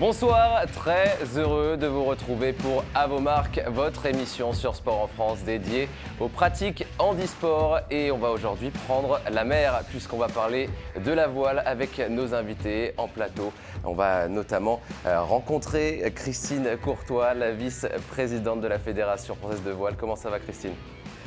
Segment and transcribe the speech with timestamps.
[0.00, 5.06] Bonsoir, très heureux de vous retrouver pour À vos marques, votre émission sur Sport en
[5.08, 7.80] France dédiée aux pratiques handisport.
[7.90, 10.70] Et on va aujourd'hui prendre la mer puisqu'on va parler
[11.04, 13.52] de la voile avec nos invités en plateau.
[13.84, 19.96] On va notamment euh, rencontrer Christine Courtois, la vice-présidente de la Fédération française de voile.
[19.98, 20.72] Comment ça va Christine?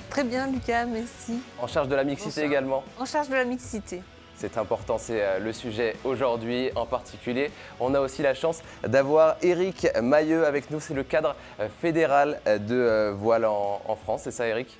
[0.10, 1.44] Très bien Lucas, merci.
[1.62, 2.84] En charge de la mixité également?
[3.00, 4.02] En charge de la mixité.
[4.36, 7.52] C'est important, c'est euh, le sujet aujourd'hui en particulier.
[7.80, 12.40] On a aussi la chance d'avoir Eric Mailleux avec nous, c'est le cadre euh, fédéral
[12.48, 14.78] euh, de voile en, France, c'est ça Eric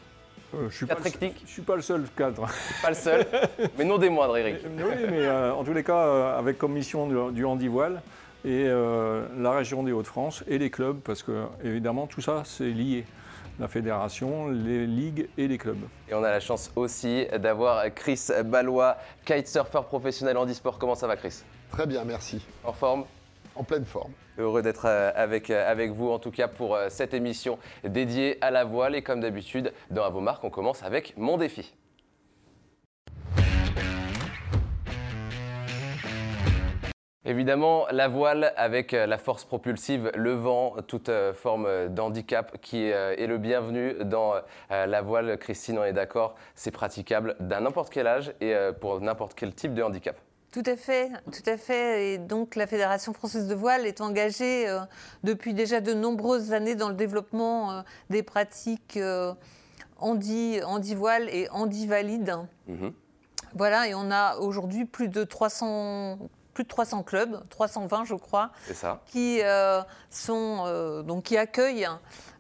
[0.70, 2.46] je suis, pas je suis pas le seul cadre.
[2.84, 3.26] Pas le seul,
[3.78, 4.58] mais non des moindres, Eric.
[4.64, 8.04] Oui, mais en tous les cas, avec comme mission du, du handi-voile
[8.46, 13.04] et la région des Hauts-de-France et les clubs, parce que évidemment tout ça c'est lié
[13.60, 15.84] la fédération, les ligues et les clubs.
[16.10, 20.80] Et on a la chance aussi d'avoir Chris Ballois, kitesurfer professionnel en e-sport.
[20.80, 21.44] Comment ça va Chris?
[21.70, 22.46] Très bien, merci.
[22.64, 23.06] En forme?
[23.56, 24.12] En pleine forme.
[24.38, 28.38] Heureux d'être euh, avec, euh, avec vous en tout cas pour euh, cette émission dédiée
[28.42, 28.96] à la voile.
[28.96, 31.74] Et comme d'habitude, dans À vos marques, on commence avec mon défi.
[37.26, 42.92] Évidemment, la voile avec euh, la force propulsive, le vent, toute euh, forme d'handicap qui
[42.92, 44.34] euh, est le bienvenu dans
[44.70, 45.38] la voile.
[45.38, 49.74] Christine, on est d'accord, c'est praticable d'un n'importe quel âge et pour n'importe quel type
[49.74, 50.18] de handicap.
[50.52, 52.14] Tout à fait, tout à fait.
[52.14, 54.68] Et donc la Fédération française de voile est engagée
[55.24, 59.00] depuis déjà de nombreuses années dans le développement des pratiques
[59.98, 60.60] handi,
[60.96, 62.36] voile et handi valide.
[62.68, 62.94] Mhm.
[63.56, 66.18] Voilà, et on a aujourd'hui plus de 300
[66.54, 68.52] plus de 300 clubs, 320 je crois,
[69.08, 71.88] qui euh, sont euh, donc qui accueillent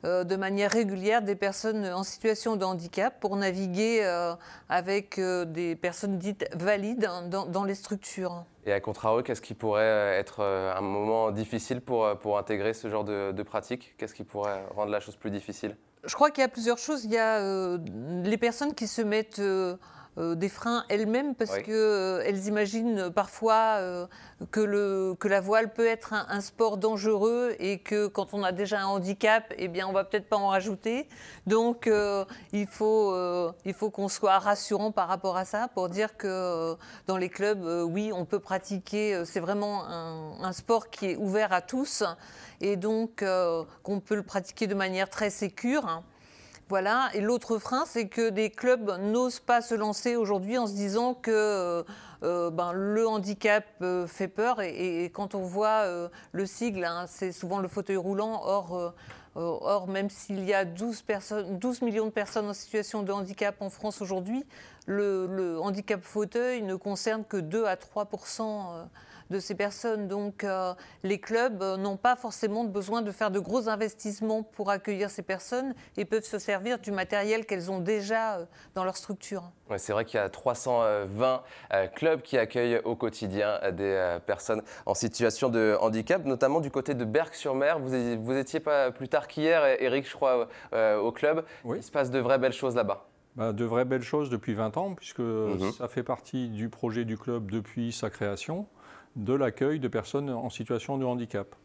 [0.06, 4.04] euh, de manière régulière des personnes en situation de handicap pour naviguer
[4.70, 8.44] avec des personnes dites valides dans, les structures.
[8.66, 13.04] Et à contrario, qu'est-ce qui pourrait être un moment difficile pour, pour intégrer ce genre
[13.04, 13.96] de, de pratique?
[13.98, 15.76] Qu'est-ce qui pourrait rendre la chose plus difficile?
[16.04, 17.06] Je crois qu'il y a plusieurs choses.
[17.06, 17.78] Il y a
[18.24, 19.42] les personnes qui se mettent
[20.20, 24.06] euh, des freins elles-mêmes parce qu'elles que euh, elles imaginent parfois euh,
[24.52, 28.52] que, le, que la voile peut être un, sport dangereux et que quand on a
[28.52, 31.08] déjà un handicap, eh bien on va peut-être pas en rajouter.
[31.48, 31.90] Donc
[32.52, 33.16] il faut
[33.66, 36.76] il faut qu'on soit rassurant par rapport à ça pour dire que
[37.08, 39.24] dans les clubs, oui, on peut pratiquer.
[39.26, 42.04] C'est vraiment un, un, sport qui est ouvert à tous
[42.62, 43.24] et donc
[43.84, 46.04] qu'on peut le pratiquer de manière très sécure.
[46.74, 47.12] Voilà.
[47.14, 51.14] Et l'autre frein, c'est que des clubs n'osent pas se lancer aujourd'hui en se disant
[51.14, 51.84] que euh,
[52.24, 54.60] euh, ben, le handicap euh, fait peur.
[54.60, 55.86] Et, quand on voit
[56.32, 58.42] le sigle, hein, c'est souvent le fauteuil roulant.
[58.44, 58.96] Or,
[59.36, 63.62] or même s'il y a 12, personnes, 12 millions de personnes en situation de handicap
[63.62, 64.44] en France aujourd'hui,
[64.88, 68.08] le, handicap fauteuil ne concerne que 2 à 3
[69.30, 70.08] de ces personnes.
[70.08, 70.74] Donc euh,
[71.04, 75.22] les clubs euh, n'ont pas forcément besoin de faire de gros investissements pour accueillir ces
[75.22, 78.46] personnes et peuvent se servir du matériel qu'elles ont déjà euh,
[78.76, 79.52] dans leur structure.
[79.70, 81.44] Ouais, c'est vrai qu'il y a 320
[81.96, 87.06] clubs qui accueillent au quotidien des personnes en situation de handicap, notamment du côté de
[87.06, 87.80] Berck-sur-Mer.
[87.80, 91.46] Vous, vous étiez pas plus tard qu'hier, Eric, je crois, au club.
[91.66, 93.08] Il se passe de vraies belles choses là-bas.
[93.36, 95.72] Bah, de vraies belles choses depuis 20 ans, puisque mhm.
[95.72, 98.68] ça fait partie du projet du club depuis sa création
[99.16, 101.56] de l'accueil de personnes en situation de handicap.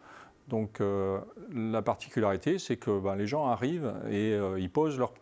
[0.48, 1.18] Donc euh,
[1.52, 5.12] la particularité, c'est que ben, les gens arrivent et euh, ils posent leur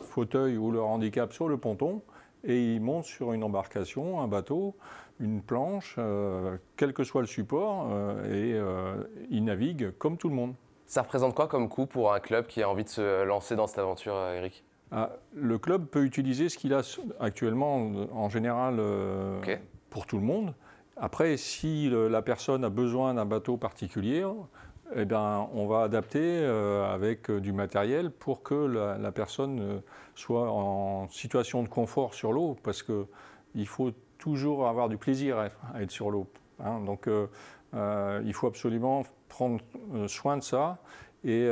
[0.00, 2.02] fauteuil ou leur handicap sur le ponton
[2.44, 4.76] et ils montent sur une embarcation, un bateau,
[5.18, 7.88] une planche, euh, quel que soit le support,
[8.30, 8.56] et
[9.30, 10.54] ils naviguent comme tout le monde.
[10.84, 13.66] Ça représente quoi comme coût pour un club qui a envie de se lancer dans
[13.66, 14.62] cette aventure, Eric?
[14.92, 16.82] Ah, Le club peut utiliser ce qu'il a
[17.18, 18.80] actuellement en général
[19.90, 20.54] pour tout le monde.
[20.96, 24.24] Après, si la personne a besoin d'un bateau particulier,
[24.94, 29.78] eh bien, on va adapter euh, avec du matériel pour que la, personne euh,
[30.14, 35.82] soit en situation de confort sur l'eau, parce qu'il faut toujours avoir du plaisir à,
[35.82, 36.28] être sur l'eau.
[36.60, 36.80] Hein.
[36.80, 37.26] Donc, euh,
[38.24, 39.60] il faut absolument prendre
[40.06, 40.78] soin de ça
[41.24, 41.46] et,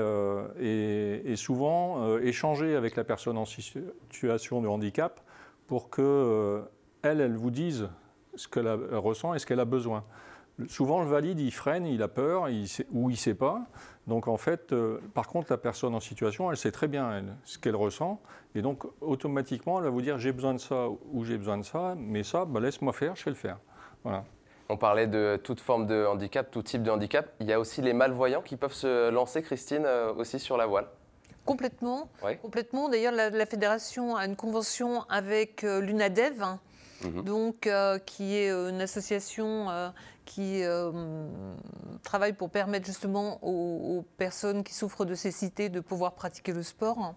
[0.63, 5.21] et souvent échanger avec la personne en situation de handicap
[5.67, 6.63] pour que
[7.03, 7.89] elle, elle vous dise
[8.37, 10.05] ce qu'elle ressent et ce qu'elle a besoin.
[10.69, 13.63] Souvent, le valide, il freine, il a peur, il ou il ne sait pas.
[14.07, 17.35] Donc, en fait, euh, par contre, la personne en situation, elle sait très bien elle,
[17.45, 18.21] ce qu'elle ressent.
[18.55, 21.65] Et donc, automatiquement, elle va vous dire j'ai besoin de ça ou j'ai besoin de
[21.65, 23.59] ça, mais ça, bah, laisse-moi faire, je vais le faire.
[24.05, 24.25] Voilà.
[24.69, 27.31] On parlait de toute forme de handicap, tout type de handicap.
[27.41, 30.67] Il y a aussi les malvoyants qui peuvent se lancer, Christine, euh, aussi sur la
[30.67, 30.87] voile.
[31.45, 32.09] Complètement.
[32.41, 32.89] Complètement.
[32.89, 36.43] D'ailleurs, la, fédération a une convention avec euh, l'UNADEV
[37.05, 37.23] Mhm.
[37.23, 39.91] donc euh, qui est euh, une association euh,
[40.25, 40.63] qui
[42.03, 47.15] travaille pour permettre justement aux, personnes qui souffrent de cécité de pouvoir pratiquer le sport.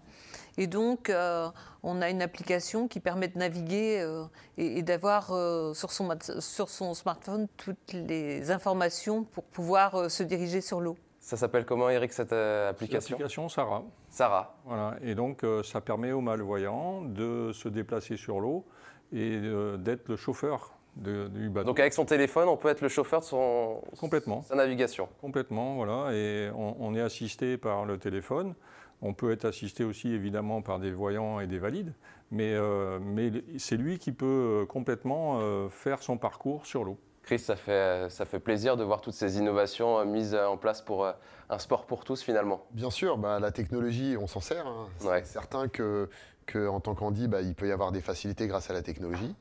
[0.58, 1.48] Et donc, euh,
[1.82, 4.24] on a une application qui permet de naviguer euh,
[4.56, 6.08] et, d'avoir euh, sur, son,
[6.40, 10.96] sur son smartphone toutes les informations pour pouvoir se diriger sur l'eau.
[11.20, 13.14] Ça s'appelle comment, Eric, cette application?
[13.14, 13.82] L'application Sarah.
[14.10, 14.56] Sarah.
[14.64, 14.96] Voilà.
[15.02, 18.64] Et donc, ça permet aux malvoyants de se déplacer sur l'eau
[19.12, 19.40] et
[19.78, 21.66] d'être le chauffeur du bateau.
[21.66, 24.42] Donc avec son téléphone, on peut être le chauffeur de son, Complètement.
[24.42, 25.08] sa navigation.
[25.20, 26.12] Complètement, voilà.
[26.12, 28.54] Et on, est assisté par le téléphone.
[29.00, 31.92] On peut être assisté aussi évidemment par des voyants et des valides,
[32.32, 36.98] mais, euh, mais c'est lui qui peut euh, complètement euh, faire son parcours sur l'eau.
[37.28, 41.06] Chris, ça fait, ça fait plaisir de voir toutes ces innovations mises en place pour
[41.06, 42.64] un sport pour tous finalement.
[42.70, 44.66] Bien sûr, bah, la technologie, on s'en sert.
[44.66, 44.88] Hein.
[44.98, 46.08] C'est certain que,
[46.46, 49.34] que, en tant qu'Andy, bah, il peut y avoir des facilités grâce à la technologie.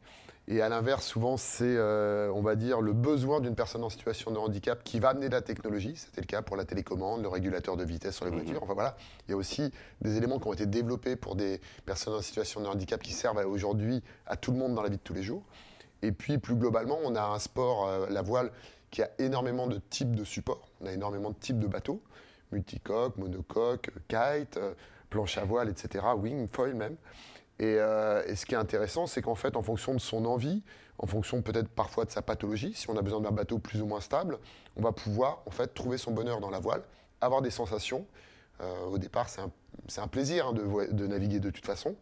[0.50, 4.32] Et à l'inverse, souvent, c'est, euh, on va dire, le besoin d'une personne en situation
[4.32, 5.94] de handicap qui va amener de la technologie.
[5.96, 8.40] C'était le cas pour la télécommande, le régulateur de vitesse sur les mhm.
[8.40, 8.64] voitures.
[8.64, 8.98] Enfin voilà,
[9.30, 12.60] il y a aussi des éléments qui ont été développés pour des personnes en situation
[12.60, 15.24] de handicap qui servent aujourd'hui à tout le monde dans la vie de tous les
[15.24, 15.44] jours.
[16.02, 18.52] Et puis, plus globalement, on a un sport, euh, la voile,
[18.92, 20.70] qui a énormément de types de supports.
[20.82, 22.02] On a énormément de types de bateaux,
[22.52, 24.74] multicoque, monocoque, kite, euh,
[25.10, 26.96] planche à voile, etc., wing, foil même.
[27.62, 30.64] Euh, et, ce qui est intéressant, c'est qu'en fait, en fonction de son envie,
[31.00, 33.86] en fonction peut-être parfois de sa pathologie, si on a besoin d'un bateau plus ou
[33.86, 34.38] moins stable,
[34.76, 36.84] on va pouvoir en fait trouver son bonheur dans la voile,
[37.22, 38.06] avoir des sensations.
[38.90, 41.96] Au départ, c'est un, plaisir hein, de, naviguer de toute façon.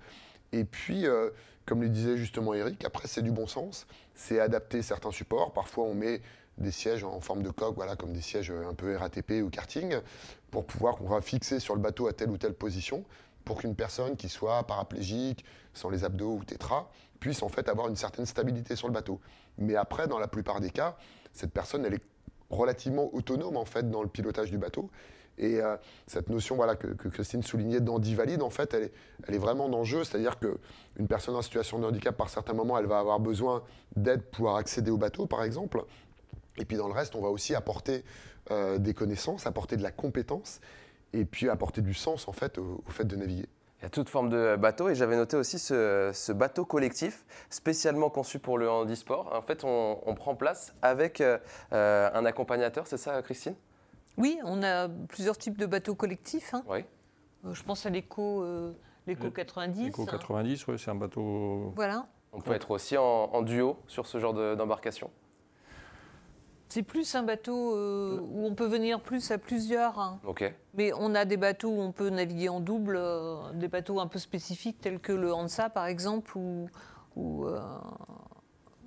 [0.52, 1.30] Et puis, euh,
[1.66, 5.54] comme le disait justement Eric, après c'est du bon sens, c'est adapter certains supports.
[5.54, 6.22] Parfois, on met
[6.58, 9.98] des sièges en forme de coque, voilà, comme des sièges un peu RATP ou karting,
[10.52, 13.04] pour pouvoir qu'on va fixer sur le bateau à telle ou telle position
[13.46, 16.90] pour qu'une personne qui soit paraplégique, sans les abdos ou tétra,
[17.20, 19.22] puisse en fait avoir une certaine stabilité sur le bateau.
[19.58, 20.98] Mais après, dans la plupart des cas,
[21.32, 22.04] cette personne, elle est
[22.50, 24.90] relativement autonome en fait dans le pilotage du bateau.
[25.38, 25.76] Et euh,
[26.08, 30.04] cette notion voilà, que, Christine soulignait d'handivalide, en fait, elle est, vraiment d'enjeu.
[30.04, 33.64] C'est-à-dire qu'une personne en situation de handicap, par certains moments, elle va avoir besoin
[33.96, 35.84] d'aide pour accéder au bateau, par exemple.
[36.58, 38.04] Et puis dans le reste, on va aussi apporter
[38.52, 40.62] euh, des connaissances, apporter de la compétence
[41.14, 43.48] et puis apporter du sens en fait au, fait de naviguer.
[43.80, 48.10] Il y a toute forme de bateau et j'avais noté aussi ce, bateau collectif spécialement
[48.10, 49.34] conçu pour le handisport.
[49.34, 51.40] En fait, on, prend place avec euh,
[51.72, 53.56] un accompagnateur, c'est ça Christine?
[54.18, 56.54] Oui, on a plusieurs types de bateaux collectifs.
[56.54, 56.64] Hein.
[56.68, 56.86] Oui.
[57.46, 58.74] Euh, je pense à l'éco euh,
[59.08, 59.86] 90.
[59.86, 61.74] L'éco 90, oui, c'est un bateau.
[61.76, 62.08] Voilà.
[62.34, 65.10] On peut être aussi en, duo sur ce genre d'embarcation.
[66.68, 70.00] C'est plus un bateau euh, où on peut venir plus à plusieurs.
[70.00, 70.20] Hein.
[70.74, 74.08] Mais on a des bateaux où on peut naviguer en double, euh, des bateaux un
[74.08, 76.68] peu spécifiques tels que le Hansa par exemple ou,
[77.16, 77.62] ou, euh,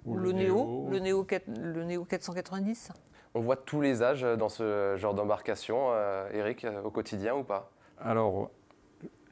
[0.05, 2.91] le, Néo, le Néo, le Néo 490.
[3.35, 5.91] On voit tous les âges dans ce genre d'embarcation,
[6.33, 7.71] Eric, au quotidien ou pas?
[8.01, 8.51] Alors,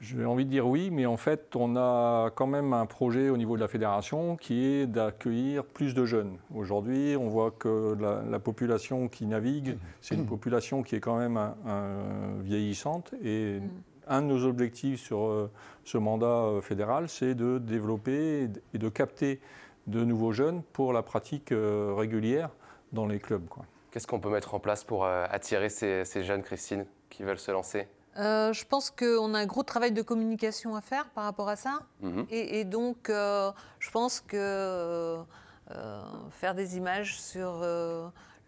[0.01, 3.37] j'ai envie de dire oui, mais en fait, on a quand même un projet au
[3.37, 6.37] niveau de la fédération qui est d'accueillir plus de jeunes.
[6.55, 11.55] Aujourd'hui, on voit que la, population qui navigue, c'est une population qui est quand même
[12.43, 13.15] vieillissante.
[13.25, 13.69] Et mm.
[14.09, 15.51] un de nos objectifs sur euh,
[15.85, 19.41] ce mandat euh, fédéral, c'est de développer et de capter
[19.87, 22.51] de nouveaux jeunes pour la pratique euh, régulière
[22.93, 23.47] dans les clubs.
[23.97, 27.89] Qu'est-ce qu'on peut mettre en place pour attirer ces jeunes, Christine, qui veulent se lancer?
[28.19, 31.57] Euh, je pense qu'on a un gros travail de communication à faire par rapport à
[31.57, 31.79] ça.
[32.03, 32.27] Mhm.
[32.29, 37.67] Et, donc, euh, je pense que euh, faire des images sur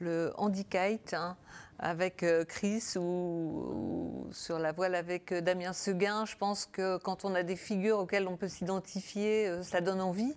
[0.00, 1.34] le handicap hein,
[1.78, 7.42] avec Chris ou, sur la voile avec Damien Seguin, je pense que quand on a
[7.42, 10.36] des figures auxquelles on peut s'identifier, ça donne envie.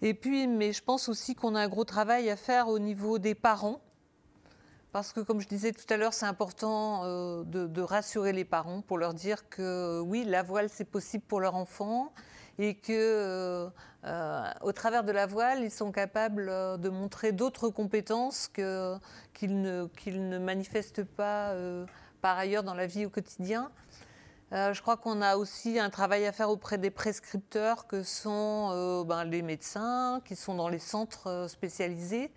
[0.00, 3.18] Et puis, mais je pense aussi qu'on a un gros travail à faire au niveau
[3.18, 3.80] des parents
[4.92, 8.80] parce que, comme je disais tout à l'heure, c'est important euh, de, rassurer les parents
[8.80, 12.12] pour leur dire que oui, la voile, c'est possible pour leur enfant
[12.58, 13.68] et que, euh,
[14.04, 19.88] euh, au travers de la voile, ils sont capables de montrer d'autres compétences qu'ils ne,
[20.06, 21.54] ne, manifestent pas
[22.20, 23.70] par ailleurs dans la vie au quotidien.
[24.50, 29.24] je crois qu'on a aussi un travail à faire auprès des prescripteurs que sont ben,
[29.24, 32.32] les médecins qui sont dans les centres spécialisés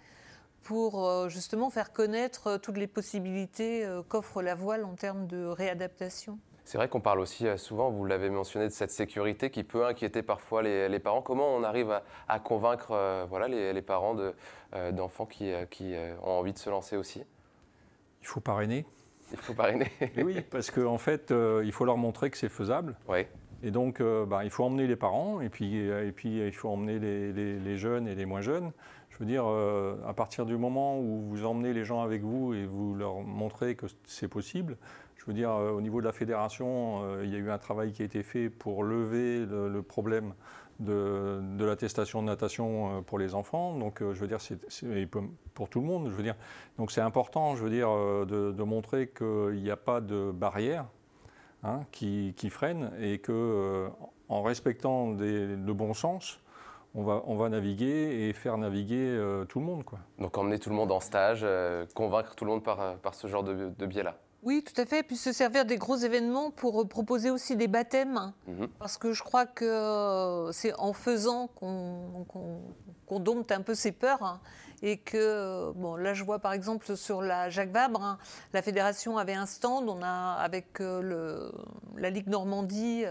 [0.63, 5.27] pour euh, justement faire connaître euh, toutes les possibilités euh, qu'offre la voile en termes
[5.27, 6.37] de réadaptation.
[6.63, 10.21] C'est vrai qu'on parle aussi souvent, vous l'avez mentionné, de cette sécurité qui peut inquiéter
[10.21, 11.21] parfois les, parents.
[11.21, 11.99] Comment on arrive
[12.29, 14.15] à, convaincre voilà, les, parents
[14.93, 17.23] d'enfants qui, qui ont envie de se lancer aussi?
[18.21, 18.85] Il faut parrainer.
[19.33, 19.91] Il faut parrainer.
[20.23, 22.95] oui, parce qu'en en fait, il faut leur montrer que c'est faisable.
[23.09, 23.25] Oui.
[23.63, 26.99] Et donc, bah, il faut emmener les parents, et puis, et puis il faut emmener
[26.99, 28.71] les, les, jeunes et les moins jeunes.
[29.21, 32.65] Je veux dire, à partir du moment où vous emmenez les gens avec vous et
[32.65, 34.77] vous leur montrez que c'est possible,
[35.15, 38.01] je veux dire, au niveau de la fédération, il y a eu un travail qui
[38.01, 40.33] a été fait pour lever le problème
[40.81, 43.77] de, l'attestation de natation euh, pour les enfants.
[43.77, 44.57] Donc, euh, je veux dire, c'est
[45.53, 46.09] pour tout le monde.
[46.09, 46.35] Je veux dire,
[46.77, 50.85] donc c'est important, je veux dire, euh, de, montrer qu'il n'y a pas de barrière
[51.63, 53.89] hein, qui, qui, freine et que,
[54.29, 56.40] en respectant le bon sens,
[56.95, 59.17] on va, on va naviguer et faire naviguer
[59.49, 59.83] tout le monde.
[59.83, 59.99] Quoi.
[60.19, 61.45] Donc emmener tout le monde en stage,
[61.95, 64.15] convaincre tout le monde par, par ce genre de, de biais-là.
[64.43, 64.99] Oui, tout à fait.
[64.99, 68.33] Et puis se servir des gros événements pour euh, proposer aussi des baptêmes.
[68.47, 68.67] Mhm.
[68.79, 74.39] Parce que je crois que euh, c'est en faisant qu'on dompte un peu ses peurs.
[74.81, 78.17] Et que, euh, bon, là je vois par exemple sur la Jacques Vabre, hein,
[78.53, 81.51] la fédération avait un stand, on a, avec le,
[81.97, 83.03] la Ligue Normandie,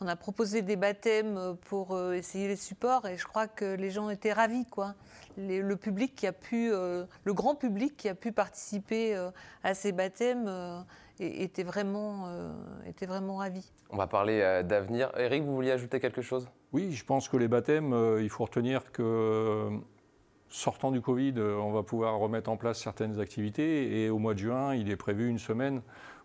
[0.00, 4.10] on a proposé des baptêmes pour essayer les supports et je crois que les gens
[4.10, 4.94] étaient ravis, quoi
[5.36, 9.30] le public qui a pu, euh, le grand public qui a pu participer euh,
[9.62, 10.80] à ces baptêmes euh,
[11.18, 12.26] était, vraiment,
[12.86, 13.70] était vraiment ravi.
[13.90, 15.12] On va parler d'avenir.
[15.16, 16.48] Eric, vous vouliez ajouter quelque chose?
[16.72, 19.68] Oui, je pense que les baptêmes, il faut retenir que
[20.52, 24.38] sortant du Covid, on va pouvoir remettre en place certaines activités et au mois de
[24.38, 25.82] juin, il est prévu une semaine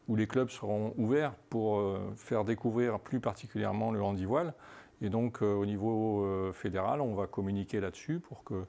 [0.08, 1.82] où les clubs seront ouverts pour
[2.16, 4.54] faire découvrir plus particulièrement le handivoile.
[5.02, 8.66] Et donc, au niveau fédéral, on va communiquer là-dessus pour que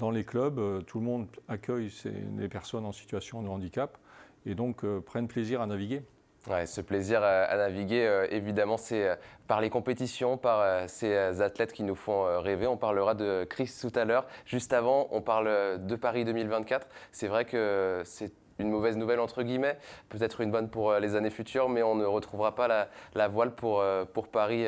[0.00, 1.92] dans les clubs, euh, tout le monde accueille
[2.38, 3.98] les personnes en situation de handicap
[4.46, 6.02] et donc euh, prennent plaisir à naviguer.
[6.48, 11.82] Ouais, ce plaisir à, naviguer, euh, évidemment, c'est par les compétitions, par ces athlètes qui
[11.82, 12.66] nous font rêver.
[12.66, 14.26] On parlera de Chris tout à l'heure.
[14.46, 16.86] Juste avant, on parle de Paris 2024.
[17.12, 19.78] C'est vrai que c'est une mauvaise nouvelle, entre guillemets,
[20.08, 23.82] peut-être une bonne pour les années futures, mais on ne retrouvera pas la, voile pour,
[24.12, 24.66] pour Paris,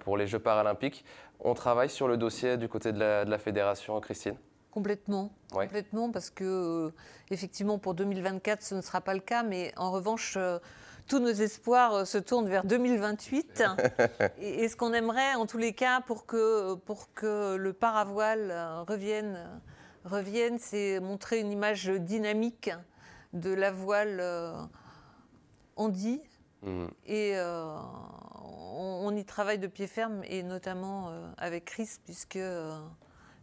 [0.00, 1.04] pour les Jeux paralympiques.
[1.40, 4.36] On travaille sur le dossier du côté de la, de la fédération, Christine?
[4.72, 6.90] Complètement, complètement, parce que euh,
[7.30, 10.58] effectivement pour 2024 ce ne sera pas le cas, mais en revanche euh,
[11.12, 13.64] tous nos espoirs euh, se tournent vers 2028.
[14.40, 18.50] et, ce qu'on aimerait en tous les cas pour que, pour que le paravoile
[18.88, 19.38] revienne,
[20.06, 22.70] revienne c'est montrer une image dynamique
[23.34, 24.24] de la voile
[25.76, 26.22] handi.
[26.62, 26.86] Mmh.
[27.04, 32.38] Et on, on, y travaille de pied ferme, et notamment avec Chris, puisque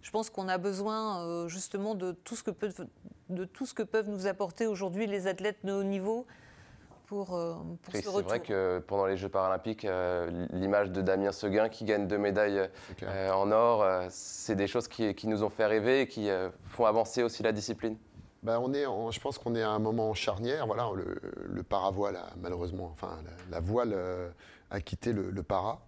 [0.01, 2.87] je pense qu'on a besoin euh, justement de tout, ce que peuvent,
[3.29, 6.25] de tout ce que peuvent nous apporter aujourd'hui les athlètes de haut niveau
[7.09, 11.67] pour, euh, pour C'est vrai que pendant les Jeux paralympiques, euh, l'image de Damien Seguin
[11.67, 12.69] qui gagne deux médailles
[13.33, 16.29] en or, c'est des choses qui, qui, nous ont fait rêver et qui
[16.65, 17.97] font avancer aussi la discipline.
[18.43, 20.67] Ben on est, je pense qu'on est à un moment charnière.
[20.67, 23.17] Voilà, le, le paravoile a malheureusement, enfin
[23.49, 23.97] la, voile
[24.69, 25.81] a quitté le, le para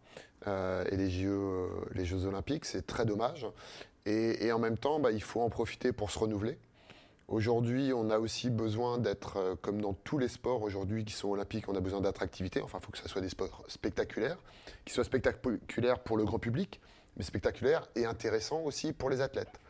[0.47, 2.65] et les Jeux, les Jeux Olympiques.
[2.65, 3.45] C'est très dommage.
[4.07, 6.57] Et, en même temps, bah, il faut en profiter pour se renouveler.
[7.31, 11.29] Aujourd'hui, on a aussi besoin d'être, euh, comme dans tous les sports aujourd'hui qui sont
[11.29, 12.61] olympiques, on a besoin d'attractivité.
[12.61, 14.37] Enfin, il faut que ce soit des sports spectaculaires,
[14.83, 16.81] qui soient spectaculaires pour le grand public,
[17.15, 19.61] mais spectaculaires et intéressants aussi pour les athlètes.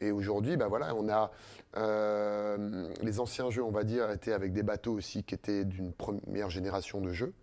[0.00, 1.32] Et aujourd'hui, bah voilà, on a
[1.76, 5.92] euh, les anciens jeux, on va dire, étaient avec des bateaux aussi qui étaient d'une
[5.92, 7.34] première génération de jeux.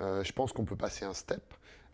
[0.00, 1.42] Euh, je pense qu'on peut passer un step,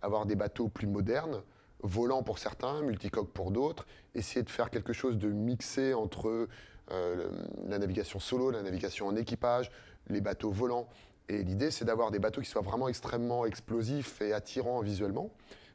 [0.01, 1.43] avoir des bateaux plus modernes,
[1.83, 6.47] volant pour certains, multicoque pour d'autres, essayer de faire quelque chose de mixé entre
[6.93, 7.29] euh,
[7.69, 9.71] la navigation solo, la navigation en équipage,
[10.09, 10.89] les bateaux volants.
[11.29, 15.31] Et l'idée, c'est d'avoir des bateaux qui soient vraiment extrêmement explosifs et attirants visuellement,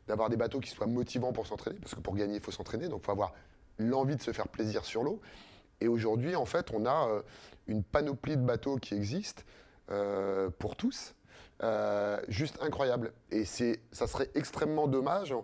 [0.07, 2.87] d'avoir des bateaux qui soient motivants pour s'entraîner, parce que pour gagner, il faut s'entraîner,
[2.87, 3.33] donc il faut avoir
[3.77, 5.19] l'envie de se faire plaisir sur l'eau.
[5.81, 7.21] Et aujourd'hui, en fait, on a euh,
[7.67, 9.43] une panoplie de bateaux qui existent
[9.89, 11.15] euh, pour tous,
[12.29, 13.11] juste incroyable.
[13.29, 15.35] Et ça serait extrêmement dommage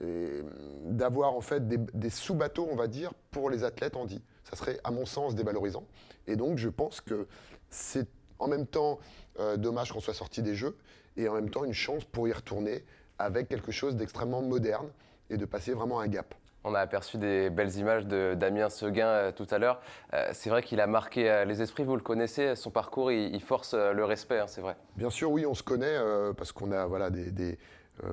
[0.00, 4.22] d'avoir en fait des, sous-bateaux, on va dire, pour les athlètes en dit.
[4.48, 5.84] Ça serait, à mon sens, dévalorisant.
[6.26, 7.26] Et donc, je pense que
[7.70, 8.06] c'est
[8.38, 8.98] en même temps
[9.40, 10.76] euh, dommage qu'on soit sorti des Jeux
[11.16, 12.84] et en même temps une chance pour y retourner
[13.18, 14.88] avec quelque chose d'extrêmement moderne
[15.30, 16.34] et de passer vraiment un gap.
[16.64, 19.80] On a aperçu des belles images de Damien Seguin euh, tout à l'heure.
[20.14, 23.74] Euh, c'est vrai qu'il a marqué les esprits, vous le connaissez, son parcours, il, force
[23.74, 24.76] le respect, hein, c'est vrai.
[24.96, 25.96] Bien sûr, oui, on se connaît
[26.36, 27.58] parce qu'on a voilà, des,
[28.04, 28.12] euh,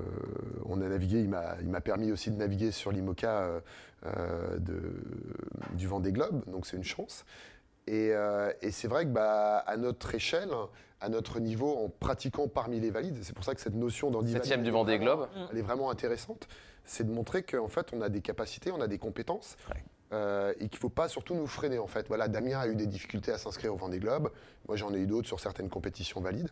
[0.66, 3.60] on a navigué, il m'a permis aussi de naviguer sur l'IMOCA euh,
[4.06, 4.58] euh,
[5.74, 7.26] du vent des globes, donc c'est une chance.
[7.88, 8.14] Et,
[8.72, 10.50] c'est vrai que bah, à notre échelle,
[11.02, 14.42] à notre niveau, en pratiquant parmi les valides, c'est pour ça que cette notion d'handicap
[14.42, 16.48] Septième du Vendée Globe, elle est vraiment intéressante.
[16.84, 19.56] C'est de montrer qu'en fait, on a des capacités, on a des compétences.
[20.12, 22.08] et qu'il ne faut pas surtout nous freiner en fait.
[22.08, 24.32] Voilà, Damien a eu des difficultés à s'inscrire au Vendée Globe.
[24.68, 26.50] Moi, j'en ai eu d'autres sur certaines compétitions valides.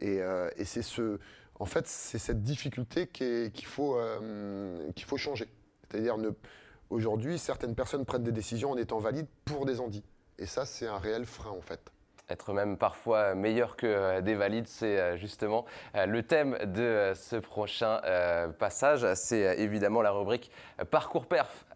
[0.00, 0.20] Et,
[0.56, 1.18] et c'est ce,
[1.60, 5.48] en fait, c'est cette difficulté qu'il faut, euh, faut changer.
[5.88, 6.16] C'est-à-dire,
[6.90, 10.04] aujourd'hui, certaines personnes prennent des décisions en étant valides pour des handis.
[10.38, 11.90] Et ça, c'est un réel frein en fait
[12.30, 17.36] être même parfois meilleur que euh, des valides, c'est euh, justement le thème de ce
[17.36, 18.00] prochain
[18.58, 19.06] passage.
[19.14, 20.50] C'est évidemment la rubrique
[20.90, 21.66] Parcours Perf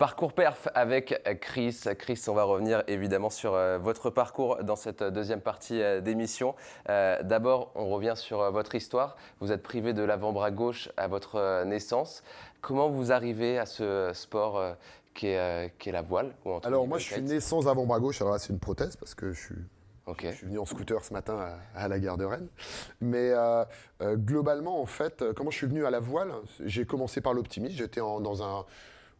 [0.00, 1.78] Parcours perf avec Chris.
[1.98, 6.54] Chris, on va revenir évidemment sur euh, votre parcours dans cette deuxième partie euh, d'émission.
[6.88, 9.18] Euh, d'abord, on revient sur votre histoire.
[9.40, 12.22] Vous êtes privé de l'avant-bras gauche à votre naissance.
[12.62, 14.74] Comment vous arrivez à ce sport
[15.12, 16.32] qui est, la voile
[16.64, 18.22] Alors moi, je suis né sans avant-bras gauche.
[18.22, 21.12] Alors là, c'est une prothèse parce que je suis Je suis venu en scooter ce
[21.12, 22.48] matin à, la gare de Rennes.
[23.02, 23.34] Mais
[24.14, 26.32] globalement, en fait, comment je suis venu à la voile?
[26.64, 27.76] J'ai commencé par l'optimisme.
[27.76, 28.64] J'étais dans un,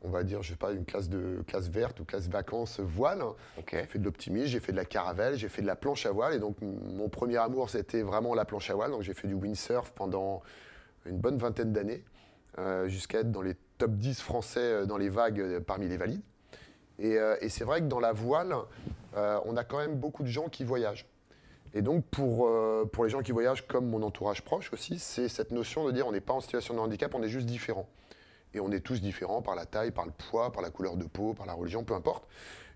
[0.02, 3.23] on va dire, je sais pas, une classe de classe verte ou classe vacances voile.
[3.71, 6.12] J'ai fait de l'optimisme, j'ai fait de la caravelle, j'ai fait de la planche à
[6.12, 6.35] voile.
[6.35, 8.92] Et donc, mon premier amour, c'était vraiment la planche à voile.
[8.92, 10.42] Donc, j'ai fait du windsurf pendant
[11.04, 12.02] une bonne vingtaine d'années,
[12.59, 15.97] euh, jusqu'à être dans les top 10 français euh, dans les vagues euh, parmi les
[15.97, 16.23] valides.
[16.99, 18.54] Et, c'est vrai que dans la voile,
[19.16, 21.07] on a quand même beaucoup de gens qui voyagent.
[21.73, 22.47] Et donc, pour,
[22.92, 26.07] pour les gens qui voyagent, comme mon entourage proche aussi, c'est cette notion de dire
[26.07, 27.88] on n'est pas en situation de handicap, on est juste différent.
[28.54, 31.04] Et on est tous différents par la taille, par le poids, par la couleur de
[31.04, 32.26] peau, par la religion, peu importe.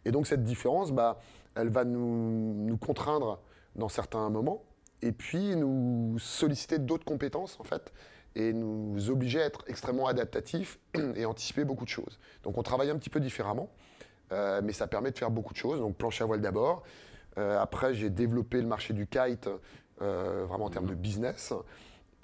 [0.05, 1.19] Et donc cette différence, bah,
[1.55, 3.41] elle va nous, contraindre
[3.77, 4.63] dans certains moments,
[5.03, 7.93] et puis nous solliciter d'autres compétences, en fait,
[8.37, 10.79] et nous obliger à être extrêmement adaptatifs
[11.17, 12.19] et anticiper beaucoup de choses.
[12.43, 13.69] Donc on travaille un petit peu différemment,
[14.33, 15.81] euh, mais ça permet de faire beaucoup de choses.
[15.81, 16.83] Donc planche à voile d'abord.
[17.39, 19.49] Euh, après, j'ai développé le marché du kite,
[20.03, 21.53] euh, vraiment en termes de business.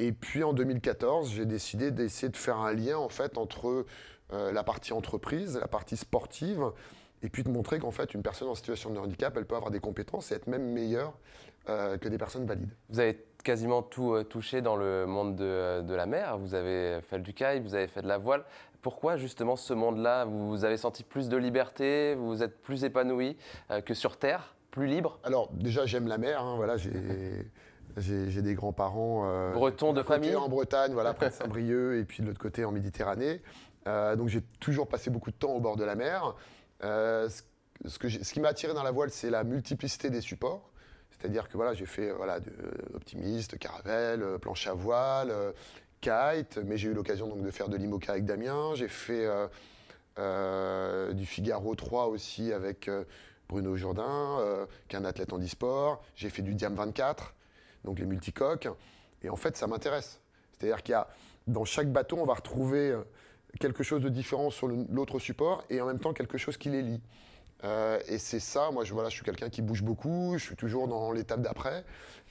[0.01, 3.85] Et puis en 2014, j'ai décidé d'essayer de faire un lien en fait entre
[4.33, 6.73] euh, la partie entreprise, la partie sportive,
[7.23, 9.71] et puis de montrer qu'en fait une personne en situation de handicap, elle peut avoir
[9.71, 11.13] des compétences et être même meilleure
[11.69, 12.71] euh, que des personnes valides.
[12.89, 16.39] Vous avez quasiment tout euh, touché dans le monde de, la mer.
[16.39, 18.45] Vous avez fait du kite, vous avez fait de la voile.
[18.81, 20.25] Pourquoi justement ce monde-là?
[20.25, 23.37] Vous avez senti plus de liberté, vous êtes plus épanoui
[23.85, 25.19] que sur Terre, plus libre?
[25.25, 26.91] Alors déjà j'aime la mer, hein, voilà, j'ai
[27.97, 29.25] j'ai des grands-parents.
[29.27, 32.65] Euh, Bretons de famille En Bretagne, voilà, près de Saint-Brieuc, et puis de l'autre côté
[32.65, 33.43] en Méditerranée.
[33.87, 36.35] Euh, donc j'ai toujours passé beaucoup de temps au bord de la mer.
[36.85, 37.29] Euh,
[37.85, 40.71] ce, que ce, qui m'a attiré dans la voile, c'est la multiplicité des supports.
[41.11, 42.53] C'est-à-dire que voilà, j'ai fait voilà, de,
[42.95, 45.33] optimiste, caravelle, planche à voile,
[46.01, 48.75] kite, mais j'ai eu l'occasion donc de faire de l'IMOCA avec Damien.
[48.75, 49.29] J'ai fait
[50.17, 52.91] du Figaro 3 aussi avec
[53.49, 56.03] Bruno Jourdain, qui est un athlète en e-sport.
[56.15, 57.35] J'ai fait du Diam 24
[57.85, 58.69] donc les multicoques.
[59.23, 60.21] Et en fait, ça m'intéresse.
[60.53, 61.09] C'est-à-dire qu'il y a,
[61.47, 63.03] dans chaque bateau, on va retrouver euh,
[63.59, 66.83] quelque chose de différent sur l'autre support et en même temps quelque chose qui les
[66.83, 67.01] lie.
[67.65, 70.57] Euh, et c'est ça, moi je, voilà, je suis quelqu'un qui bouge beaucoup, je suis
[70.57, 71.85] toujours dans l'étape d'après.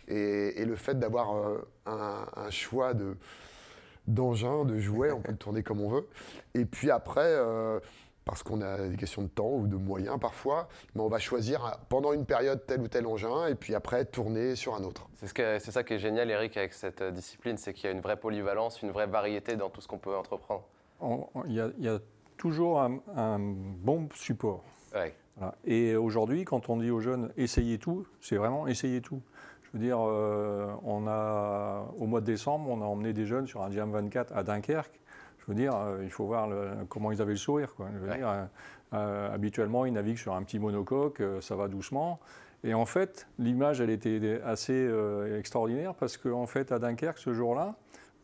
[0.07, 3.15] Et, le fait d'avoir euh, un, choix de,
[4.07, 6.07] d'engins, de jouets, on peut le tourner comme on veut.
[6.55, 7.35] Et puis après,
[8.30, 11.80] parce qu'on a des questions de temps ou de moyens parfois, mais on va choisir
[11.89, 15.08] pendant une période tel ou tel engin et puis après tourner sur un autre.
[15.15, 17.92] C'est ce ça qui est génial, Eric, avec cette euh, discipline, c'est qu'il y a
[17.92, 20.63] une vraie polyvalence, une vraie variété dans tout ce qu'on peut entreprendre.
[21.48, 22.00] Il y, a
[22.38, 24.63] toujours un, bon support.
[25.65, 29.22] Et aujourd'hui, quand on dit aux jeunes essayez tout, c'est vraiment essayez tout.
[29.63, 33.48] Je veux dire, euh, on a, au mois de décembre, on a emmené des jeunes
[33.48, 34.98] sur un Diam 24 à Dunkerque
[35.49, 36.49] veux dire, euh, il faut voir
[36.88, 37.73] comment ils avaient le sourire.
[37.81, 38.45] Euh,
[38.93, 42.19] euh, habituellement, ils naviguent sur un petit monocoque, ça va doucement.
[42.63, 44.89] Et en fait, l'image, elle était assez
[45.38, 47.75] extraordinaire parce qu'en fait, à Dunkerque, ce jour-là,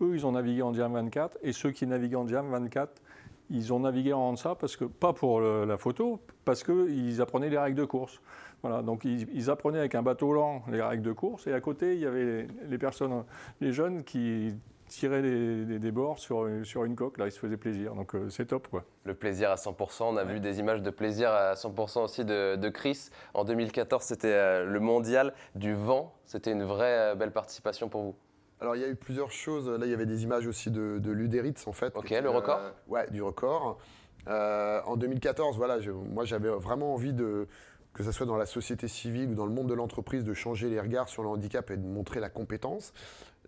[0.01, 3.01] eux, ils ont navigué en Diam 24 et ceux qui naviguaient en Diam 24,
[3.49, 7.57] ils ont navigué en ça parce que, pas pour la photo, parce qu'ils apprenaient les
[7.57, 8.19] règles de course.
[8.61, 11.61] Voilà, donc ils, ils, apprenaient avec un bateau lent les règles de course et à
[11.61, 13.23] côté, il y avait les personnes,
[13.61, 14.55] les jeunes qui
[14.87, 17.17] tirer des, bords sur, sur une coque.
[17.17, 17.95] Là, il se faisait plaisir.
[17.95, 18.67] Donc, euh, c'est top.
[18.67, 18.83] Quoi.
[19.03, 20.03] Le plaisir à 100%.
[20.03, 23.09] On a vu des images de plaisir à 100% aussi de, Chris.
[23.33, 26.13] En 2014, c'était euh, le mondial du vent.
[26.25, 28.15] C'était une vraie euh, belle participation pour vous.
[28.61, 29.69] Alors, il y a eu plusieurs choses.
[29.69, 31.95] Là, il y avait des images aussi de, de Luderitz, en fait.
[31.95, 33.79] Ok, le record Ouais, du record.
[34.27, 35.77] en 2014, voilà,
[36.09, 37.47] moi, j'avais vraiment envie de
[37.95, 40.69] que ce soit dans la société civile ou dans le monde de l'entreprise, de changer
[40.69, 42.93] les regards sur le handicap et de montrer la compétence.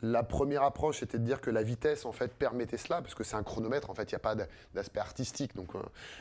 [0.02, 3.26] La première approche, c'était de dire que la vitesse, en fait, permettait cela, parce que
[3.26, 4.36] c'est un chronomètre, en fait, il n'y a pas
[4.74, 5.54] d'aspect artistique.
[5.56, 5.80] Donc, euh,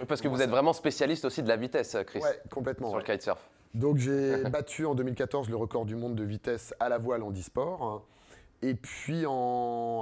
[0.08, 2.20] parce que vous êtes vraiment spécialiste aussi de la vitesse, Chris.
[2.20, 2.88] Oui, complètement.
[2.88, 3.38] Sur le kitesurf.
[3.74, 7.30] Donc, j'ai battu en 2014 le record du monde de vitesse à la voile en
[7.30, 8.04] e-sport.
[8.62, 9.24] Et puis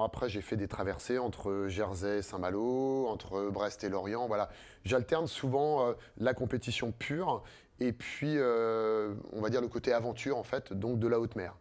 [0.04, 4.28] après, j'ai fait des traversées entre Jersey et Saint-Malo, entre Brest et Lorient.
[4.28, 4.48] Voilà.
[4.84, 7.42] J'alterne souvent euh, la compétition pure
[7.80, 11.37] et puis, euh, on va dire, le côté aventure, en fait, donc de la haute
[11.37, 11.56] mer.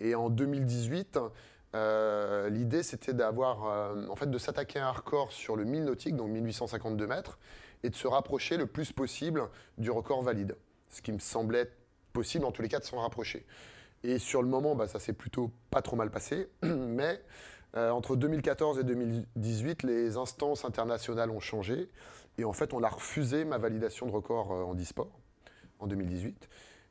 [0.00, 1.18] Et en 2018,
[2.48, 6.30] L'idée, c'était d'avoir, en fait, de s'attaquer à un record sur le 1000 nautique, donc
[6.30, 7.38] 1852 mètres,
[7.82, 10.56] et de se rapprocher le plus possible du record valide.
[10.88, 11.70] Ce qui me semblait
[12.14, 13.44] possible, en tous les cas, de s'en rapprocher.
[14.02, 16.48] Et sur le moment, bah, ça s'est plutôt pas trop mal passé.
[16.62, 17.20] Mais
[17.76, 21.90] euh, entre 2014 et 2018, les instances internationales ont changé.
[22.38, 25.20] Et en fait, on a refusé ma validation de record euh, en e-sport
[25.80, 26.48] en 2018.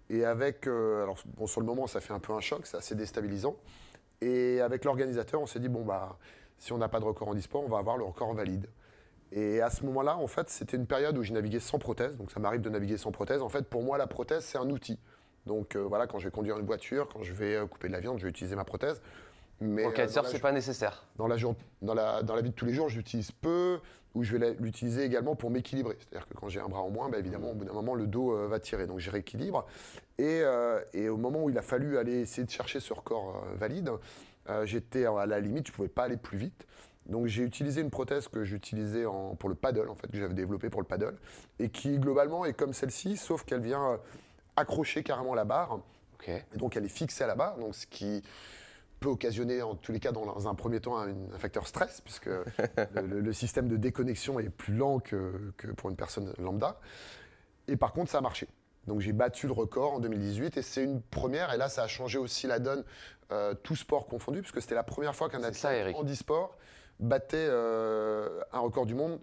[0.10, 1.18] Et avec, euh, alors
[1.48, 3.56] sur le moment, ça fait un peu un choc, c'est assez déstabilisant.
[4.22, 6.18] Et avec l'organisateur, on s'est dit, bon, bah,
[6.58, 8.68] si on n'a pas de record en e-sport, on va avoir le record valide.
[9.32, 12.16] Et à ce moment-là, en fait, c'était une période où j'ai navigué sans prothèse.
[12.18, 13.42] Donc ça m'arrive de naviguer sans prothèse.
[13.42, 15.00] En fait, pour moi, la prothèse, c'est un outil.
[15.46, 18.20] Donc voilà, quand je vais conduire une voiture, quand je vais couper de la viande,
[18.20, 19.02] je vais utiliser ma prothèse.
[19.62, 21.06] Mais Pour le euh, kitesurf, c'est pas nécessaire.
[21.18, 21.38] Dans la,
[21.82, 23.80] dans, la, dans la vie de tous les jours, j'utilise peu,
[24.14, 25.98] ou je vais l'utiliser également pour m'équilibrer.
[26.00, 28.08] C'est-à-dire que quand j'ai un bras en moins, bah, évidemment, au bout d'un moment, le
[28.08, 28.88] dos euh, va tirer.
[28.88, 29.66] Donc, j'y rééquilibre.
[30.18, 33.44] Et, euh, et, au moment où il a fallu aller essayer de chercher ce record
[33.56, 33.92] valide,
[34.64, 36.66] j'étais à la limite, je ne pouvais pas aller plus vite.
[37.08, 39.06] Donc j'ai utilisé une prothèse que j'utilisais
[39.40, 41.16] pour le paddle, en fait, que j'avais développée pour le paddle,
[41.60, 44.00] et qui globalement est comme celle-ci, sauf qu'elle vient
[44.56, 45.80] accrocher carrément la barre.
[46.28, 48.24] Et donc elle est fixée à la barre, donc ce qui
[49.06, 52.30] peut occasionner, en tous les cas, dans un premier temps, un, facteur stress, puisque
[52.96, 56.80] le, système de déconnexion est plus lent que, pour une personne lambda.
[57.68, 58.48] Et par contre, ça a marché.
[58.88, 61.54] Donc j'ai battu le record en 2018 et c'est une première.
[61.54, 62.84] Et là, ça a changé aussi la donne,
[63.32, 66.58] euh, tout sport confondu, puisque c'était la première fois qu'un athlète en e-sport
[67.00, 69.20] battait euh, un record du monde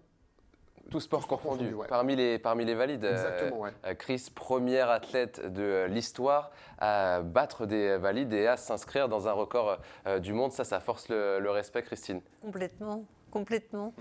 [0.91, 3.05] tout sport confondu, parmi, les, parmi les valides.
[3.05, 9.29] Exactement, euh, Chris, première athlète de l'histoire à battre des valides et à s'inscrire dans
[9.29, 10.53] un record euh, du monde.
[10.53, 12.21] Ça, ça force le, respect, Christine.
[12.41, 13.95] Complètement, complètement.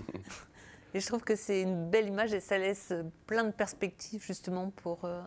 [0.93, 2.93] et je trouve que c'est une belle image et ça laisse
[3.25, 5.21] plein de perspectives justement pour, euh,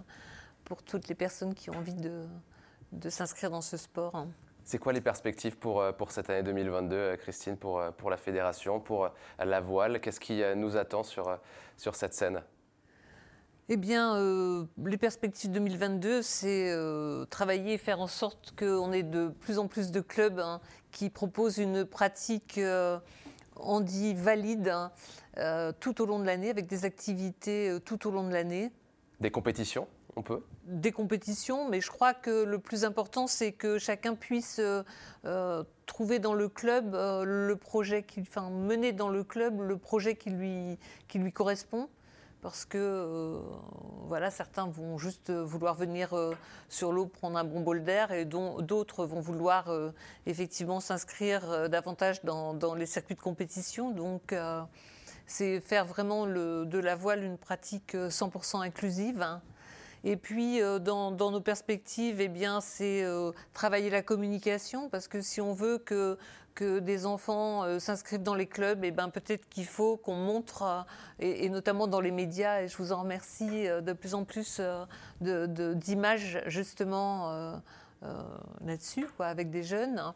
[0.65, 2.25] pour toutes les personnes qui ont envie de,
[2.93, 4.15] de s'inscrire dans ce sport.
[4.15, 4.29] Hein.
[4.65, 8.09] C'est quoi les perspectives pour, euh, pour cette année 2022, euh, Christine, pour, euh, pour
[8.09, 10.01] la fédération, pour la voile?
[10.01, 11.39] Qu'est-ce qui nous attend sur,
[11.77, 12.43] sur cette scène?
[13.69, 14.19] Eh bien,
[14.85, 16.75] les perspectives 2022, c'est
[17.31, 21.09] travailler et faire en sorte qu'on ait de plus en plus de clubs hein, qui
[21.09, 22.61] proposent une pratique,
[23.57, 28.29] on dit valide, hein, tout au long de l'année, avec des activités tout au long
[28.29, 28.71] de l'année.
[29.21, 29.89] Des compétitions?
[30.67, 34.83] Des compétitions, mais je crois que le plus important, c'est que chacun puisse euh,
[35.25, 39.77] euh, trouver dans le club euh, le projet, qui, enfin, mener dans le club le
[39.77, 41.89] projet qui lui, qui lui correspond.
[42.43, 43.41] Parce que
[44.07, 46.15] voilà, certains vont juste vouloir venir
[46.69, 49.75] sur l'eau prendre un bon bol d'air et d'autres vont vouloir
[50.27, 53.93] effectivement s'inscrire davantage dans, les circuits de compétition.
[53.93, 54.35] Donc
[55.27, 59.23] c'est faire vraiment de la voile une pratique 100% inclusive.
[59.23, 59.41] Hein.
[60.07, 65.23] Et puis, euh, dans, nos perspectives, eh bien, c'est euh, travailler la communication, parce que
[65.23, 66.19] si on veut que,
[66.55, 70.85] que des enfants euh, s'inscrivent dans les clubs, eh ben, peut-être qu'il faut qu'on montre,
[71.21, 74.61] et, notamment dans les médias, et je vous en remercie, de plus en plus
[75.23, 77.63] d'images justement
[78.61, 80.13] là-dessus, avec des jeunes.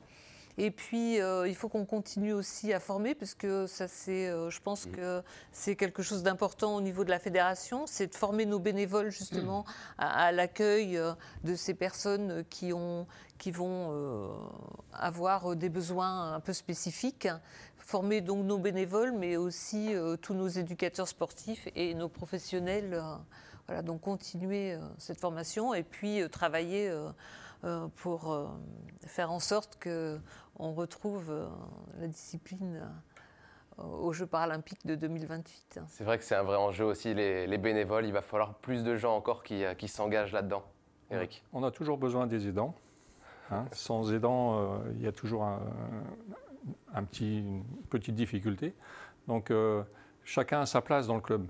[0.60, 4.50] Et puis, euh, il faut qu'on continue aussi à former, parce que ça, c'est, euh,
[4.50, 4.90] je pense mm.
[4.90, 9.10] que c'est quelque chose d'important au niveau de la fédération, c'est de former nos bénévoles
[9.10, 9.64] justement
[9.98, 11.12] à, l'accueil euh,
[11.44, 13.06] de ces personnes qui, ont,
[13.38, 14.36] qui vont
[14.92, 17.28] avoir des besoins un peu spécifiques.
[17.76, 23.00] Former donc nos bénévoles, mais aussi tous nos éducateurs sportifs et nos professionnels.
[23.66, 26.92] voilà, donc continuer cette formation et puis travailler
[27.96, 28.46] pour euh,
[29.06, 31.48] faire en sorte qu'on retrouve euh,
[31.98, 32.82] la discipline
[33.78, 35.80] aux Jeux paralympiques de 2028.
[35.86, 38.06] C'est vrai que c'est un vrai enjeu aussi, les, bénévoles.
[38.06, 40.64] Il va falloir plus de gens encore qui, qui s'engagent là-dedans.
[41.10, 42.74] Eric On a toujours besoin des aidants.
[43.52, 43.66] Hein.
[43.70, 48.74] Sans aidants, il y a toujours un, petit, une petite difficulté.
[49.28, 49.52] Donc,
[50.24, 51.46] chacun a sa place dans le club.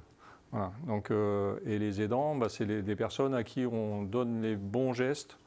[0.87, 5.39] Donc, et les aidants, bah, c'est des personnes à qui on donne les bons gestes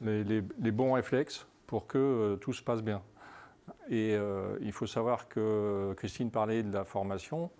[0.00, 3.02] les, bons réflexes pour que euh, tout se passe bien.
[3.88, 7.50] Et euh, il faut savoir que Christine parlait de la formation.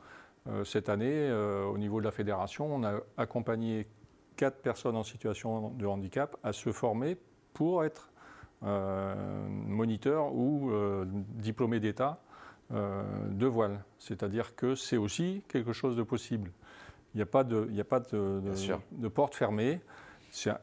[0.49, 3.87] Euh, cette année, au niveau de la fédération, on a accompagné
[4.37, 7.17] quatre personnes en situation de handicap à se former
[7.53, 8.11] pour être
[8.63, 10.71] moniteur ou
[11.35, 12.21] diplômé d'État
[12.71, 13.85] de voile.
[13.99, 16.51] C'est-à-dire que c'est aussi quelque chose de possible.
[17.15, 18.43] Il n'y a pas de, a pas de,
[18.93, 19.81] de porte fermée.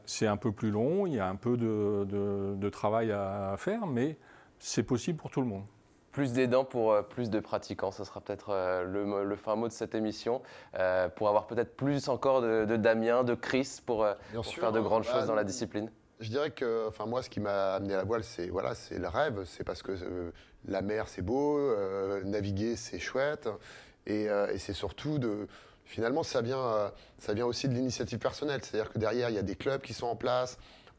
[0.06, 4.16] C'est un peu plus long, il y a un peu de, travail à faire, mais
[4.58, 5.64] c'est possible pour tout le monde.
[6.12, 9.72] Plus d'aidants pour euh, plus de pratiquants, ce sera peut-être euh, le, fin mot de
[9.72, 10.42] cette émission,
[10.78, 14.06] euh, pour avoir peut-être plus encore de, Damien, de Chris, pour,
[14.44, 15.90] faire de grandes choses dans la discipline.
[16.20, 18.98] Je dirais que, enfin moi, ce qui m'a amené à la voile, c'est voilà, c'est
[18.98, 19.42] le rêve.
[19.44, 20.30] C'est parce que euh,
[20.66, 23.48] la mer, c'est beau, euh, naviguer, c'est chouette,
[24.06, 25.48] et, et c'est surtout de,
[25.84, 28.60] finalement, ça vient, ça vient aussi de l'initiative personnelle.
[28.62, 30.58] C'est-à-dire que derrière, il y a des clubs qui sont en place,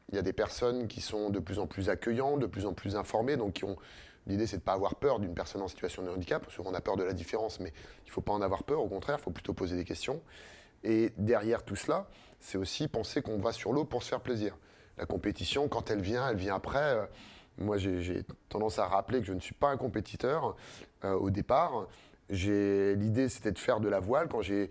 [0.10, 2.74] il y a des personnes qui sont de plus en plus accueillantes, de plus en
[2.74, 3.64] plus informées, donc
[4.28, 6.74] L'idée, c'est de ne pas avoir peur d'une personne en situation de handicap, parce qu'on
[6.74, 7.72] a peur de la différence, mais
[8.06, 10.22] il ne faut pas en avoir peur, au contraire, il faut plutôt poser des questions.
[10.84, 12.08] Et derrière tout cela,
[12.40, 14.58] c'est aussi penser qu'on va sur l'eau pour se faire plaisir.
[14.98, 16.80] La compétition, quand elle vient, elle vient après.
[16.80, 17.06] Euh,
[17.58, 20.56] moi, j'ai tendance à rappeler que je ne suis pas un compétiteur
[21.04, 21.88] euh, au départ.
[22.30, 24.28] L'idée, c'était de faire de la voile.
[24.28, 24.70] Quand j'ai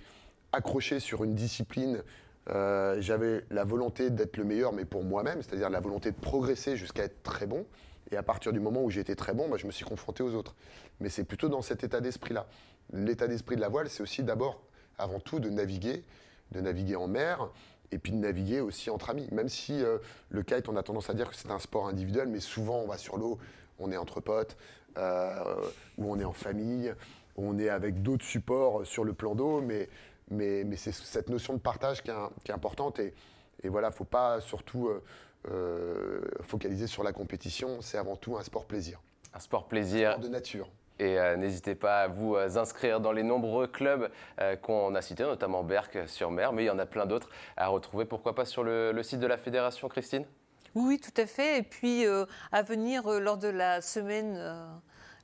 [0.52, 2.02] accroché sur une discipline,
[2.50, 6.76] euh, j'avais la volonté d'être le meilleur, mais pour moi-même, c'est-à-dire la volonté de progresser
[6.76, 7.66] jusqu'à être très bon.
[8.10, 10.34] Et à partir du moment où j'étais très bon, bah, je me suis confronté aux
[10.34, 10.54] autres.
[11.00, 12.46] Mais c'est plutôt dans cet état d'esprit-là.
[12.92, 14.62] L'état d'esprit de la voile, c'est aussi d'abord,
[14.98, 16.04] avant tout, de naviguer,
[16.52, 17.48] de naviguer en mer,
[17.92, 19.28] et puis de naviguer aussi entre amis.
[19.32, 22.28] Même si euh, le kite, on a tendance à dire que c'est un sport individuel,
[22.28, 23.38] mais souvent on va sur l'eau,
[23.78, 24.56] on est entre potes,
[24.98, 25.54] euh,
[25.96, 26.92] ou on est en famille,
[27.36, 29.88] on est avec d'autres supports sur le plan d'eau, mais,
[30.30, 32.98] mais, mais c'est cette notion de partage qui est, importante.
[33.00, 33.14] Et,
[33.62, 35.02] et voilà, il ne faut pas surtout euh,
[35.50, 39.00] euh, focaliser sur la compétition, c'est avant tout un sport plaisir.
[39.34, 40.10] Un sport plaisir.
[40.10, 40.70] Un sport de nature.
[40.98, 44.10] Et euh, n'hésitez pas à vous euh, inscrire dans les nombreux clubs
[44.62, 48.34] qu'on a cités, notamment Berck-sur-Mer, mais il y en a plein d'autres à retrouver, pourquoi
[48.34, 50.24] pas sur le, site de la fédération, Christine?
[50.74, 51.58] Oui, tout à fait.
[51.58, 52.04] Et puis
[52.50, 54.40] à venir lors de la semaine,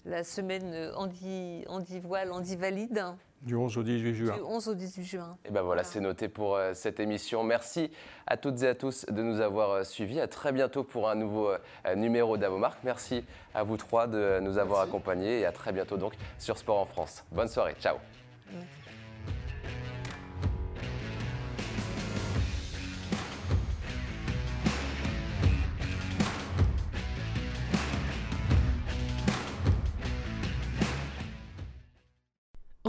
[0.04, 3.04] la semaine anti-voile, anti-valide,
[3.42, 4.34] du 11 au 18 juin.
[4.34, 5.38] Du 11 au 18 juin.
[5.46, 7.42] Et ben voilà, c'est noté pour euh, cette émission.
[7.42, 7.90] Merci
[8.26, 10.20] à toutes et à tous de nous avoir euh, suivis.
[10.20, 12.78] À très bientôt pour un nouveau euh, numéro d'Avomark.
[12.84, 16.80] Merci à vous trois de nous avoir accompagnés et à très bientôt donc sur Sport
[16.80, 17.24] en France.
[17.32, 17.76] Bonne soirée.
[17.80, 17.96] Ciao.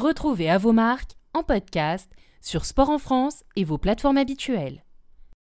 [0.02, 2.12] Retrouvez à vos marques en podcast
[2.42, 4.84] sur Sport en France et vos plateformes habituelles.